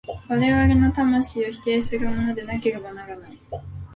[0.27, 3.37] 我々の魂を否定するものでなければならない。